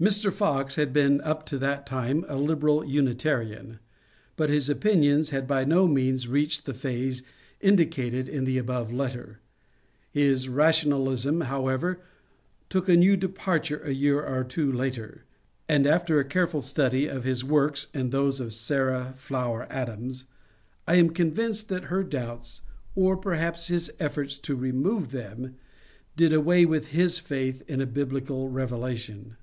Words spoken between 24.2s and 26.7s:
to remove them, did away